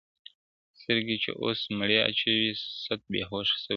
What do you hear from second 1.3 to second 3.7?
اوس مړې اچوي ست بې هوښه سوی دی,